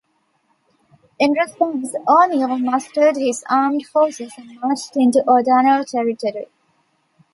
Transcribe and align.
In 1.19 1.31
response, 1.33 1.93
O'Neill 2.07 2.57
mustered 2.57 3.17
his 3.17 3.43
armed 3.51 3.85
forces 3.85 4.33
and 4.35 4.59
marched 4.59 4.95
into 4.97 5.23
O'Donnell 5.27 5.85
territory. 5.85 6.47